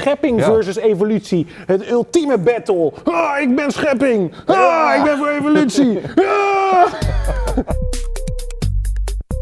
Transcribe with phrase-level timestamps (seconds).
[0.00, 1.46] Schepping versus evolutie.
[1.66, 2.92] Het ultieme battle.
[3.04, 4.32] Ah, ik ben schepping.
[4.46, 6.00] Ah, ik ben voor evolutie.
[6.16, 6.92] Ah.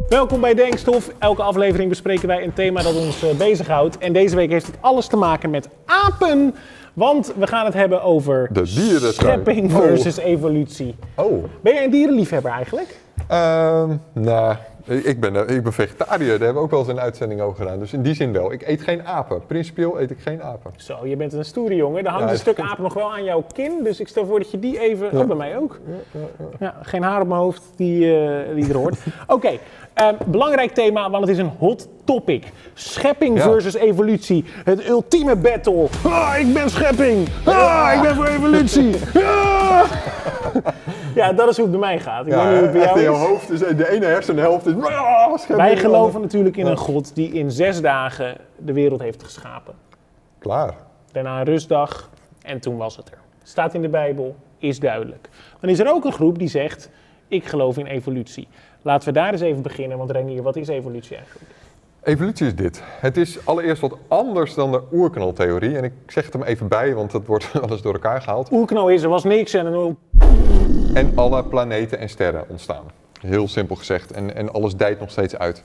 [0.08, 1.10] Welkom bij Denkstof.
[1.18, 3.98] Elke aflevering bespreken wij een thema dat ons uh, bezighoudt.
[3.98, 6.54] En deze week heeft het alles te maken met apen.
[6.92, 9.12] Want we gaan het hebben over De dierentuin.
[9.12, 9.80] schepping Oh.
[9.80, 10.94] versus evolutie.
[11.14, 12.96] Oh, Ben jij een dierenliefhebber eigenlijk?
[13.28, 14.54] Ehm nou,
[14.84, 16.28] ik ben, eh, ik ben vegetariër.
[16.28, 17.78] Daar hebben we ook wel eens een uitzending over gedaan.
[17.78, 18.52] Dus in die zin wel.
[18.52, 19.46] Ik eet geen apen.
[19.46, 20.70] Principieel eet ik geen apen.
[20.76, 22.04] Zo, je bent een stoere jongen.
[22.04, 23.72] Er hangt Ja, een stuk aap nog wel aan jouw kin.
[23.82, 25.12] Dus ik stel voor dat je die even...
[25.12, 25.80] Oh, bij mij ook.
[26.60, 28.96] Ja, geen haar op mijn hoofd die, eh, die er hoort.
[29.26, 29.50] Oké,
[29.94, 32.44] ehm, belangrijk thema, want het is een hot topic.
[32.74, 33.42] Schepping Ja.
[33.42, 34.44] versus evolutie.
[34.64, 35.88] Het ultieme battle.
[36.04, 37.28] Ah, ik ben schepping.
[37.44, 38.94] Ah, ik ben voor evolutie.
[39.14, 39.90] Ah.
[41.14, 42.26] Ja, dat is hoe het bij mij gaat.
[42.26, 44.66] Ik weet niet hoe het bij echt in jou jouw hoofd is de ene hersenhelft
[44.66, 44.74] is...
[44.74, 45.48] Ah.
[45.48, 49.74] Wij geloven natuurlijk in een God die in zes dagen de wereld heeft geschapen.
[50.38, 50.74] Klaar.
[51.12, 52.10] Daarna een rustdag
[52.42, 53.18] en toen was het er.
[53.42, 55.28] Staat in de Bijbel, is duidelijk.
[55.60, 56.90] Dan is er ook een groep die zegt,
[57.28, 58.48] ik geloof in evolutie.
[58.82, 61.50] Laten we daar eens even beginnen, want Renier, wat is evolutie eigenlijk?
[62.04, 62.82] Evolutie is dit.
[63.00, 65.76] Het is allereerst wat anders dan de oerknaltheorie.
[65.76, 68.50] En ik zeg het hem even bij, want dat wordt eens door elkaar gehaald.
[68.52, 69.96] Oerknal is, er was niks en een...
[70.94, 72.84] En alle planeten en sterren ontstaan.
[73.20, 74.12] Heel simpel gezegd.
[74.12, 75.62] En, en alles dijt nog steeds uit.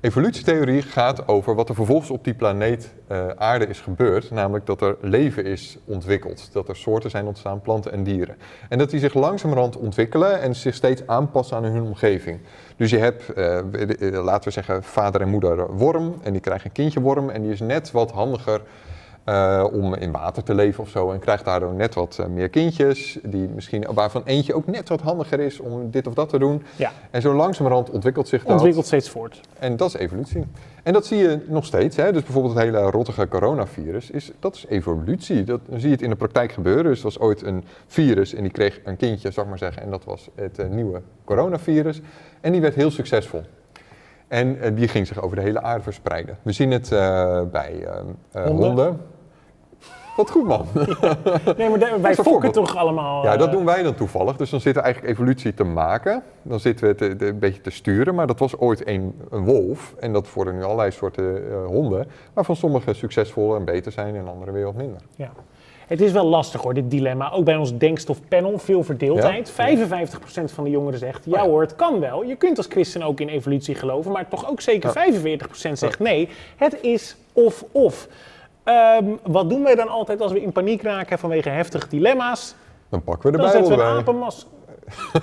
[0.00, 4.30] Evolutietheorie gaat over wat er vervolgens op die planeet eh, aarde is gebeurd.
[4.30, 6.48] Namelijk dat er leven is ontwikkeld.
[6.52, 8.36] Dat er soorten zijn ontstaan, planten en dieren.
[8.68, 12.40] En dat die zich langzamerhand ontwikkelen en zich steeds aanpassen aan hun omgeving.
[12.76, 16.14] Dus je hebt, eh, eh, laten we zeggen, vader en moeder worm.
[16.22, 17.30] En die krijgt een kindje worm.
[17.30, 18.60] En die is net wat handiger
[19.26, 21.10] eh, om in water te leven of zo.
[21.10, 23.18] En krijgt daardoor net wat eh, meer kindjes.
[23.22, 26.62] Die misschien, waarvan eentje ook net wat handiger is om dit of dat te doen.
[26.76, 28.52] Ja, En zo langzamerhand ontwikkelt zich dat.
[28.52, 29.40] ontwikkelt steeds voort.
[29.58, 30.44] En dat is evolutie.
[30.82, 31.96] En dat zie je nog steeds.
[31.96, 32.12] Hè?
[32.12, 35.44] Dus bijvoorbeeld het hele rottige coronavirus, is, dat is evolutie.
[35.44, 36.84] Dat, dan zie je het in de praktijk gebeuren.
[36.84, 39.82] Dus er was ooit een virus en die kreeg een kindje, zou ik maar zeggen.
[39.82, 42.00] En dat was het eh, nieuwe coronavirus.
[42.40, 43.42] En die werd heel succesvol.
[44.28, 46.38] En die ging zich over de hele aarde verspreiden.
[46.42, 46.88] We zien het
[47.52, 47.86] bij
[48.32, 48.66] Honden?
[48.66, 49.00] honden.
[50.16, 50.66] Wat goed man.
[51.56, 53.24] Nee, maar wij fokken toch allemaal...
[53.24, 54.36] Ja, dat eh, doen wij dan toevallig.
[54.36, 56.22] Dus dan zitten we eigenlijk evolutie te maken.
[56.42, 58.14] Dan zitten we het een beetje te sturen.
[58.14, 59.94] Maar dat was ooit een, een wolf.
[59.98, 62.08] En dat worden nu allerlei soorten eh, honden.
[62.32, 65.00] Waarvan sommige succesvol en beter zijn en andere weer wat minder.
[65.16, 65.30] Ja.
[65.86, 67.30] Het is wel lastig hoor, dit dilemma.
[67.32, 69.52] Ook bij ons denkstofpanel, veel verdeeldheid.
[69.52, 69.54] 55%
[70.44, 71.48] van de jongeren zegt, ja ja.
[71.48, 72.22] hoor, het kan wel.
[72.22, 74.92] Je kunt als christen ook in evolutie geloven, maar toch ook zeker
[75.68, 76.28] 45% zegt nee.
[76.56, 78.08] Het is of-of.
[78.66, 82.54] Ehm, wat doen wij dan altijd als we in paniek raken vanwege heftige dilemma's?
[82.88, 84.46] Dan pakken we de Dan Bijbel zetten we een apenmas.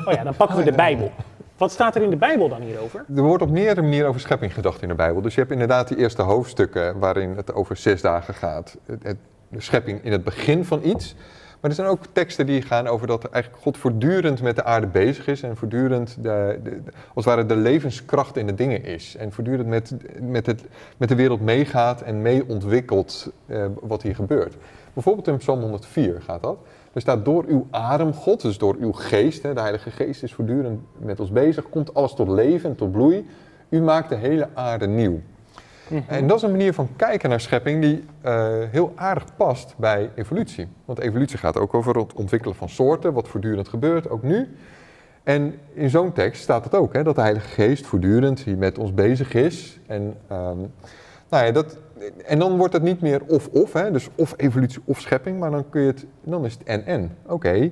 [0.05, 1.11] Oh ja, dan pakken we de Bijbel.
[1.57, 3.05] Wat staat er in de Bijbel dan hierover?
[3.15, 5.21] Er wordt op meerdere manieren over schepping gedacht in de Bijbel.
[5.21, 8.77] Dus je hebt inderdaad die eerste hoofdstukken waarin het over zes dagen gaat.
[8.85, 9.17] Het, het-
[9.49, 11.15] de schepping in het begin van iets.
[11.63, 14.87] Maar er zijn ook teksten die gaan over dat eigenlijk God voortdurend met de aarde
[14.87, 15.43] bezig is.
[15.43, 16.81] En voortdurend de, de-
[17.13, 19.15] als het ware de levenskracht in de dingen is.
[19.15, 20.63] En voortdurend met, met, het,
[20.97, 24.55] met de wereld meegaat en mee ontwikkelt eh, wat hier gebeurt.
[24.93, 26.57] Bijvoorbeeld in Psalm 104 gaat dat.
[26.93, 30.33] Er staat door uw adem, God, dus door uw geest, hè, de Heilige Geest is
[30.33, 33.27] voortdurend met ons bezig, komt alles tot leven en tot bloei.
[33.69, 35.21] U maakt de hele aarde nieuw.
[36.07, 40.09] En dat is een manier van kijken naar schepping die eh, heel aardig past bij
[40.15, 40.67] evolutie.
[40.85, 44.49] Want evolutie gaat ook over het ontwikkelen van soorten, wat voortdurend gebeurt, ook nu.
[45.23, 48.77] En in zo'n tekst staat het ook, hè, dat de Heilige Geest voortdurend hier met
[48.77, 49.79] ons bezig is.
[49.87, 50.57] En, ehm,
[51.29, 51.77] nou ja, dat,
[52.25, 55.81] en dan wordt het niet meer of-of, dus of evolutie of schepping, maar dan, kun
[55.81, 57.17] je het, dan is het en-en.
[57.25, 57.71] Oké,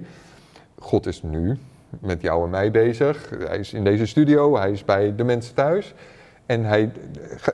[0.80, 1.58] God is nu
[2.00, 3.30] met jou en mij bezig.
[3.48, 5.94] Hij is in deze studio, hij is bij de mensen thuis.
[6.52, 6.92] En hij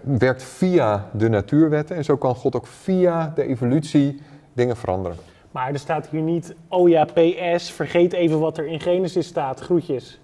[0.03, 1.96] werkt via de natuurwetten.
[1.96, 4.22] En zo kan God ook via de evolutie
[4.53, 5.18] dingen veranderen.
[5.52, 9.59] Maar er staat hier niet, oh ja, PS, vergeet even wat er in Genesis staat,
[9.59, 10.19] groetjes.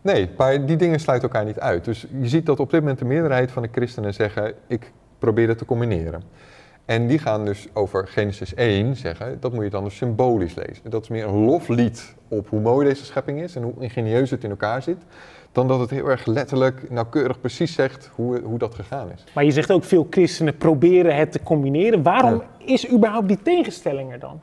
[0.00, 1.84] Nee, maar die dingen sluiten elkaar niet uit.
[1.84, 5.48] Dus je ziet dat op dit moment de meerderheid van de christenen zeggen: ik probeer
[5.48, 6.22] het te combineren.
[6.92, 10.90] En die gaan dus over Genesis 1 zeggen, dat moet je dan dus symbolisch lezen.
[10.90, 14.44] Dat is meer een loflied op hoe mooi deze schepping is en hoe ingenieus het
[14.44, 14.96] in elkaar zit.
[15.52, 19.24] Dan dat het heel erg letterlijk, nauwkeurig precies zegt hoe, hoe dat gegaan is.
[19.34, 22.02] Maar je zegt ook veel christenen proberen het te combineren.
[22.02, 24.40] Waarom is überhaupt die tegenstelling er dan?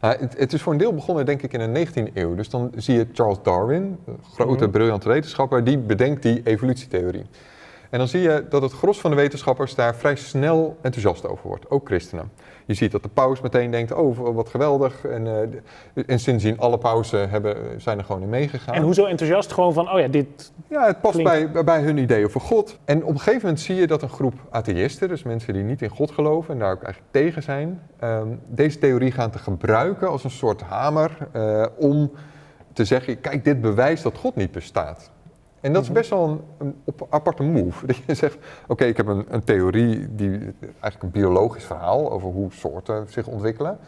[0.00, 2.34] Nou, het, het is voor een deel begonnen denk ik in de 19e eeuw.
[2.34, 3.98] Dus dan zie je Charles Darwin,
[4.34, 4.70] grote, Mhm.
[4.70, 7.24] briljante wetenschapper, die bedenkt die evolutietheorie.
[7.90, 11.48] En dan zie je dat het gros van de wetenschappers daar vrij snel enthousiast over
[11.48, 12.30] wordt, ook christenen.
[12.66, 15.04] Je ziet dat de paus meteen denkt, oh wat geweldig.
[15.04, 18.74] En, uh, en sindsdien alle pausen hebben, zijn er gewoon in meegegaan.
[18.74, 19.52] En hoezo enthousiast?
[19.52, 22.78] Gewoon van, oh ja, dit Ja, het past bij, bij hun ideeën over God.
[22.84, 25.82] En op een gegeven moment zie je dat een groep atheïsten, dus mensen die niet
[25.82, 30.08] in God geloven en daar ook eigenlijk tegen zijn, um, deze theorie gaan te gebruiken
[30.08, 32.10] als een soort hamer uh, om
[32.72, 35.10] te zeggen, kijk, dit bewijst dat God niet bestaat.
[35.60, 35.98] En dat is mhm.
[35.98, 36.74] best wel een,
[37.08, 37.86] aparte move.
[37.86, 40.30] Dat je zegt, oké, ik heb een, een, theorie, die,
[40.60, 43.78] eigenlijk een biologisch verhaal over hoe soorten zich ontwikkelen.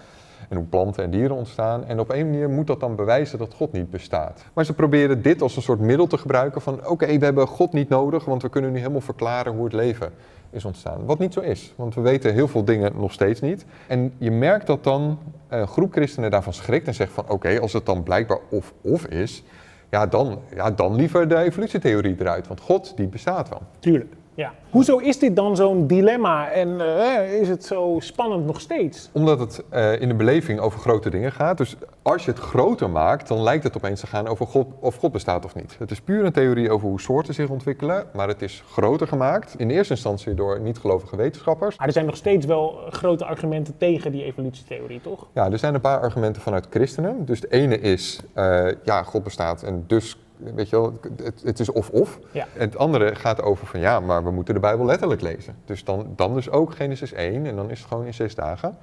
[0.48, 1.84] En hoe planten en dieren ontstaan.
[1.84, 4.44] En op een manier moet dat dan bewijzen dat God niet bestaat.
[4.52, 7.72] Maar ze proberen dit als een soort middel te gebruiken van, oké, we hebben God
[7.72, 10.12] niet nodig, want we kunnen nu helemaal verklaren hoe het leven
[10.50, 11.04] is ontstaan.
[11.06, 13.64] Wat niet zo is, want we weten heel veel dingen nog steeds niet.
[13.86, 15.18] En je merkt dat dan
[15.48, 19.44] een groep christenen daarvan schrikt en zegt van, oké, als het dan blijkbaar of-of is
[19.90, 22.46] ja dan, ja, dan liever de evolutietheorie eruit.
[22.46, 23.62] Want God, die bestaat wel.
[23.78, 24.12] Tuurlijk.
[24.38, 24.52] Ja.
[24.70, 29.08] Hoezo is dit dan zo'n dilemma en uh, is het zo spannend nog steeds?
[29.12, 31.58] Omdat het uh, in de beleving over grote dingen gaat.
[31.58, 34.96] Dus als je het groter maakt, dan lijkt het opeens te gaan over God, of
[34.96, 35.76] God bestaat of niet.
[35.78, 39.54] Het is puur een theorie over hoe soorten zich ontwikkelen, maar het is groter gemaakt.
[39.56, 41.76] In eerste instantie door niet-gelovige wetenschappers.
[41.78, 45.26] Maar er zijn nog steeds wel grote argumenten tegen die evolutietheorie, toch?
[45.32, 47.24] Ja, er zijn een paar argumenten vanuit christenen.
[47.24, 51.60] Dus de ene is, uh, ja, God bestaat en dus weet je wel, het, het
[51.60, 52.18] is of-of.
[52.32, 55.56] En het andere gaat over van ja, maar we moeten de Bijbel letterlijk lezen.
[55.64, 58.78] Dus dan, dan dus ook Genesis 1 en dan is het gewoon in zes dagen.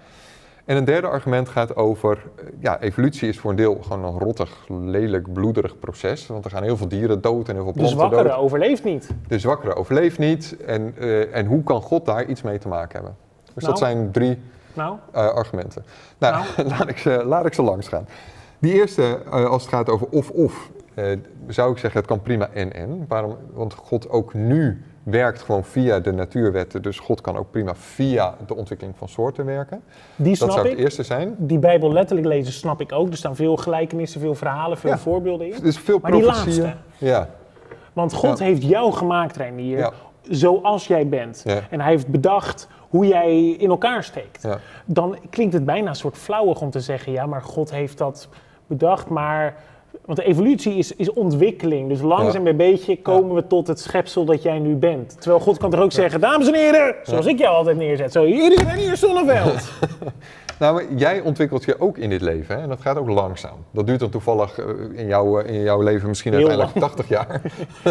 [0.66, 4.20] En een derde argument gaat over, eh, ja, evolutie is voor een deel gewoon een
[4.20, 6.28] rottig, lelijk, bloederig proces.
[6.28, 8.10] Want er gaan heel veel dieren dood en heel veel planten dood.
[8.10, 8.46] De zwakkere dood.
[8.46, 9.10] overleeft niet.
[9.28, 10.58] De zwakkere overleeft niet.
[10.66, 13.16] En, uh, en hoe kan God daar iets mee te maken hebben?
[13.54, 13.94] Dus dat nou.
[13.94, 14.40] zijn drie
[14.74, 14.98] nou.
[15.16, 15.86] uh, argumenten.
[16.18, 16.70] Nou, nou.
[16.78, 18.08] laat, ik ze, laat ik ze langs gaan.
[18.60, 23.06] Die eerste, als het gaat over of-of, uh, zou ik zeggen, het kan prima en-en.
[23.08, 23.38] Waarom?
[23.54, 26.82] Want God ook nu werkt gewoon via de natuurwetten.
[26.82, 29.82] Dus God kan ook prima via de ontwikkeling van soorten werken.
[30.16, 30.76] Die snap dat zou ik.
[30.76, 31.36] het eerste zijn.
[31.38, 33.10] Die Bijbel letterlijk lezen snap ik ook.
[33.10, 35.62] Er staan veel gelijkenissen, veel verhalen, veel voorbeelden in.
[35.62, 36.74] Dus veel maar die laatste.
[36.98, 37.30] Ja.
[37.94, 39.92] Want God heeft jou gemaakt, Reinier, ja.
[40.22, 41.46] zoals jij bent.
[41.70, 44.48] En hij heeft bedacht hoe jij in elkaar steekt.
[44.86, 47.12] Dan klinkt het bijna een soort flauwig om te zeggen...
[47.12, 48.30] ja, maar God heeft dat
[48.68, 49.56] bedacht, maar
[50.06, 51.90] want de evolutie is, is ontwikkeling.
[51.90, 55.16] Dus langzaam bij beetje komen we tot het schepsel dat jij nu bent.
[55.20, 58.12] Terwijl God kan toch ook zeggen, dames en heren, zoals ik jou altijd neerzet.
[58.12, 59.72] Zo, hier is hier Zonneveld.
[60.60, 62.56] nou, jij ontwikkelt je ook in dit leven.
[62.56, 62.62] Hè?
[62.62, 63.58] En dat gaat ook langzaam.
[63.72, 67.42] Dat duurt dan toevallig eh, in jouw, in jouw leven misschien uiteindelijk 80 jaar.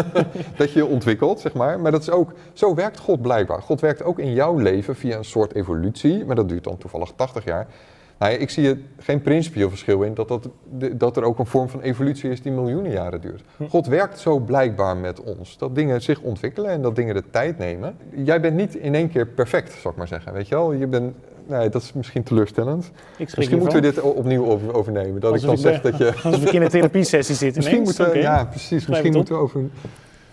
[0.57, 1.79] dat je je ontwikkelt, zeg maar.
[1.79, 3.61] Maar dat is ook, zo werkt God blijkbaar.
[3.61, 6.25] God werkt ook in jouw leven via een soort evolutie.
[6.25, 7.67] Maar dat duurt dan toevallig 80 jaar.
[8.17, 10.49] Nou ik zie er geen principieel verschil in dat, dat,
[10.91, 13.43] dat er ook een vorm van evolutie is die miljoenen jaren duurt.
[13.57, 13.65] Hm.
[13.67, 17.57] God werkt zo blijkbaar met ons, dat dingen zich ontwikkelen en dat dingen de tijd
[17.57, 17.97] nemen.
[18.15, 20.73] Jij bent niet in één keer perfect, zou ik maar zeggen, weet je wel?
[20.73, 21.13] Je bent,
[21.45, 22.91] nee, dat is misschien teleurstellend.
[23.35, 26.13] Misschien moeten we dit opnieuw overnemen, dat ik dan zeg dat je...
[26.23, 29.61] Als we in een therapiesessie zitten Misschien moeten we, ja precies, misschien moeten we over...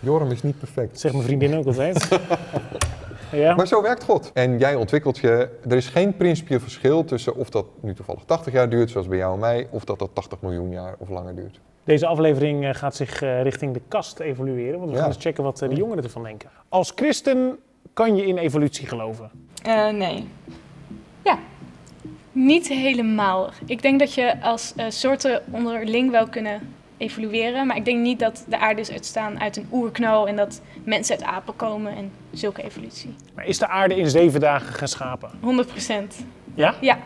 [0.00, 1.00] Joram is niet perfect.
[1.00, 2.08] Zeg mijn vriendin ook altijd.
[3.32, 3.54] Ja.
[3.54, 4.30] Maar zo werkt God.
[4.34, 5.48] En jij ontwikkelt je.
[5.68, 9.18] Er is geen principieel verschil tussen of dat nu toevallig 80 jaar duurt, zoals bij
[9.18, 11.60] jou en mij, of dat dat 80 miljoen jaar of langer duurt.
[11.84, 15.44] Deze aflevering eh, gaat zich eh, richting de kast evolueren, want we gaan eens checken
[15.44, 16.50] wat eh, de jongeren ervan denken.
[16.68, 17.58] Als christen
[17.92, 19.30] kan je in evolutie geloven?
[19.66, 20.28] Uh, nee.
[21.24, 21.38] Ja.
[22.32, 23.50] Niet helemaal.
[23.66, 27.66] Ik denk dat je als soorten onderling wel kunnen evolueren.
[27.66, 31.16] Maar ik denk niet dat de aarde is uitstaan uit een oerknal en dat mensen
[31.16, 33.14] uit apen komen en zulke evolutie.
[33.34, 35.30] Maar is de aarde in zeven dagen geschapen?
[35.40, 36.16] 100 procent.
[36.54, 36.74] Ja?
[36.80, 36.98] Ja,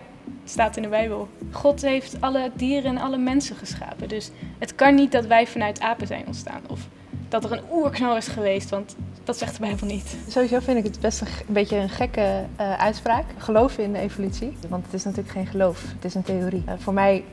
[0.45, 1.29] staat in de Bijbel.
[1.51, 4.09] God heeft alle dieren en alle mensen geschapen.
[4.09, 6.61] Dus het kan niet dat wij vanuit apen zijn ontstaan.
[6.69, 6.81] Of
[7.29, 10.17] dat er een oerknal is geweest, want dat zegt de Bijbel niet.
[10.29, 13.25] Sowieso vind ik het best een, beetje een gekke uh, uitspraak.
[13.39, 14.57] Geloven in de evolutie.
[14.69, 16.63] Want het is natuurlijk geen geloof, het is een theorie.
[16.69, 17.25] Uh, voor mij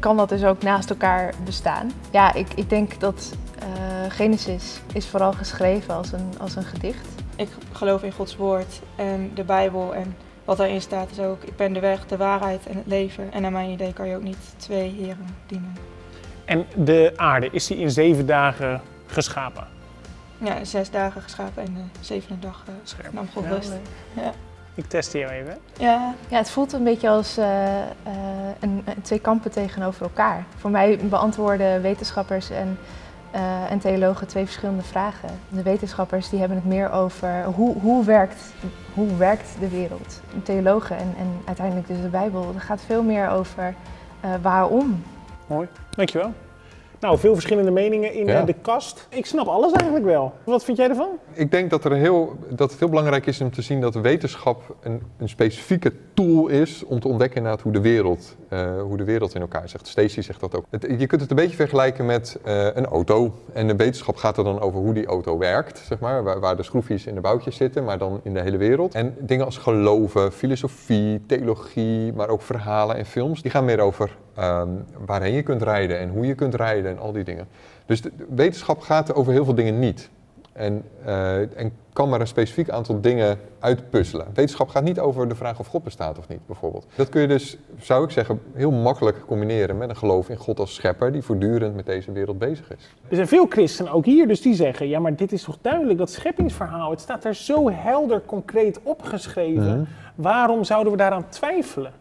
[0.00, 1.90] kan dat dus ook naast elkaar bestaan.
[2.10, 7.08] Ja, ik, ik denk dat uh, Genesis is vooral geschreven als een, als een gedicht.
[7.36, 11.42] Ik geloof in Gods woord en de Bijbel en wat daarin staat is ook...
[11.42, 13.32] ik ben de weg, de waarheid en het leven.
[13.32, 15.76] En naar mijn idee kan je ook niet twee heren dienen.
[16.44, 19.66] En de aarde, is die in zeven dagen geschapen?
[20.38, 23.72] Ja, zes dagen geschapen en de zevende dag uh, nam God rust.
[24.14, 24.32] Ja.
[24.76, 25.58] Ik test hier even.
[25.78, 26.14] Ja.
[26.28, 27.82] ja, het voelt een beetje als uh, uh,
[28.60, 30.44] een, twee kampen tegenover elkaar.
[30.56, 32.78] Voor mij beantwoorden wetenschappers en,
[33.34, 35.28] uh, en theologen twee verschillende vragen.
[35.48, 38.52] De wetenschappers die hebben het meer over hoe, hoe, werkt,
[38.94, 40.20] hoe werkt de wereld.
[40.34, 43.74] De theologen en, en uiteindelijk dus de Bijbel, dat gaat veel meer over
[44.42, 45.02] waarom.
[45.46, 46.32] Mooi, dankjewel.
[47.06, 48.40] Nou, veel verschillende meningen in Ja.
[48.40, 49.06] eh, de kast.
[49.10, 50.32] Ik snap alles eigenlijk wel.
[50.44, 51.08] Wat vind jij ervan?
[51.32, 54.76] Ik denk dat, er heel, dat het heel belangrijk is om te zien dat wetenschap
[54.82, 59.04] een, een specifieke tool is om te ontdekken inderdaad hoe de wereld, eh, hoe de
[59.04, 59.88] wereld in elkaar zit.
[59.88, 60.64] Stacey zegt dat ook.
[60.70, 63.32] Het- je kunt het een beetje vergelijken met eh, een auto.
[63.52, 66.56] En de wetenschap gaat er dan over hoe die auto werkt, zeg maar, waar, waar
[66.56, 68.94] de schroefjes in de boutjes zitten, maar dan in de hele wereld.
[68.94, 74.16] En dingen als geloven, filosofie, theologie, maar ook verhalen en films, die gaan meer over
[74.36, 74.68] ehm,
[75.06, 77.48] waarheen je kunt rijden en hoe je kunt rijden en al die dingen.
[77.86, 80.10] Dus de, de wetenschap gaat over heel veel dingen niet.
[80.56, 84.26] En, eh, en kan maar een specifiek aantal dingen uitpuzzelen.
[84.34, 86.86] Wetenschap gaat niet over de vraag of God bestaat of niet, bijvoorbeeld.
[86.94, 90.58] Dat kun je dus, zou ik zeggen, heel makkelijk combineren met een geloof in God
[90.58, 92.94] als schepper die voortdurend met deze wereld bezig is.
[93.08, 95.98] Er zijn veel christenen ook hier, dus die zeggen: ja, maar dit is toch duidelijk,
[95.98, 96.90] dat scheppingsverhaal.
[96.90, 99.80] Het staat daar zo helder, concreet opgeschreven.
[99.80, 99.84] Mhm.
[100.14, 101.92] Waarom zouden we daaraan twijfelen?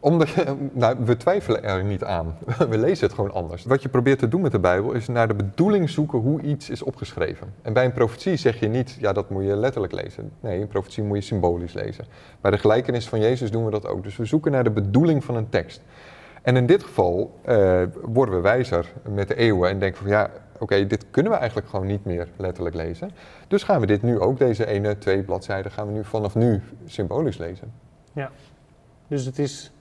[0.00, 0.28] Omdat
[0.72, 2.38] nou, we twijfelen er niet aan.
[2.70, 3.64] We lezen het gewoon anders.
[3.64, 6.70] Wat je probeert te doen met de Bijbel is naar de bedoeling zoeken hoe iets
[6.70, 7.54] is opgeschreven.
[7.62, 10.32] En bij een profetie zeg je niet, ja, dat moet je letterlijk lezen.
[10.40, 12.04] Nee, een profetie moet je symbolisch lezen.
[12.40, 14.02] Bij de gelijkenis van Jezus doen we dat ook.
[14.02, 15.82] Dus we zoeken naar de bedoeling van een tekst.
[16.42, 20.30] En in dit geval eh, worden we wijzer met de eeuwen en denken van ja,
[20.58, 23.10] oké, dit kunnen we eigenlijk gewoon niet meer letterlijk lezen.
[23.48, 26.62] Dus gaan we dit nu ook, deze ene, twee bladzijden, gaan we nu vanaf nu
[26.86, 27.72] symbolisch lezen.
[29.06, 29.72] Dus het is,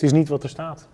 [0.00, 0.88] het is niet wat er staat.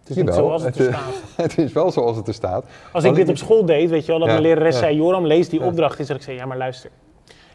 [0.00, 1.22] Het is niet zoals het het, er staat.
[1.46, 2.64] Het is wel zoals het er staat.
[2.92, 4.80] Als ik dit op school deed, weet je wel, dat Ja, mijn lerares ja.
[4.80, 5.98] zei: Joram, lees die opdracht.
[5.98, 6.90] Is dat ik zei: ja, maar luister.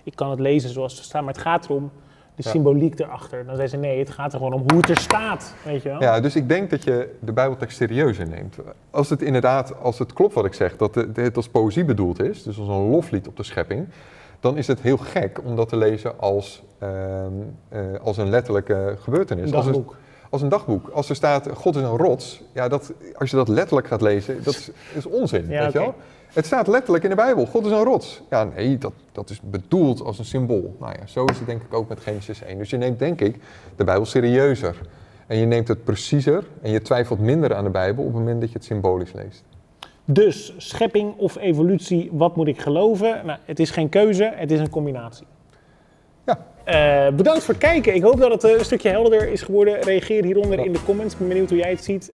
[0.04, 1.92] Ik kan het lezen zoals het er staat, maar het gaat erom
[2.36, 2.50] de Ja.
[2.50, 3.46] symboliek erachter.
[3.46, 5.54] Dan zei ze: nee, het gaat er gewoon om hoe het er staat.
[5.66, 6.02] Weet je wel?
[6.02, 8.56] Ja, dus ik denk dat je de Bijbeltekst serieus inneemt.
[8.92, 12.44] Als het inderdaad, als het klopt wat ik zeg, dat het als poëzie bedoeld is,
[12.44, 13.88] dus als een loflied op de schepping,
[14.40, 16.92] dan is het heel gek om dat te lezen als, ehm,
[17.70, 19.50] eh, als een letterlijke gebeurtenis.
[19.50, 19.96] Een Als een, dagboek.
[20.30, 20.90] Als een dagboek.
[20.90, 24.44] Als er staat, God is een rots, ja, dat, als je dat letterlijk gaat lezen,
[24.44, 25.96] dat is, is onzin, Ja, weet je wel?
[26.34, 28.22] Het staat letterlijk in de Bijbel, God is een rots.
[28.30, 30.76] Ja, nee, dat, dat is bedoeld als een symbool.
[30.80, 32.58] Nou ja, zo is het denk ik ook met Genesis 1.
[32.58, 33.40] Dus je neemt denk ik
[33.76, 34.82] de Bijbel serieuzer.
[35.28, 38.42] En je neemt het preciezer en je twijfelt minder aan de Bijbel op het moment
[38.42, 39.44] dat je het symbolisch leest.
[40.06, 43.22] Dus schepping of evolutie, wat moet ik geloven?
[43.26, 45.28] Nou, het is geen keuze, het is een combinatie.
[46.68, 47.96] Eh, bedankt voor het kijken.
[47.96, 49.82] Ik hoop dat het eh, een stukje helderder is geworden.
[49.82, 51.14] Reageer hieronder in de comments.
[51.14, 52.06] Ik ben benieuwd hoe jij het ziet.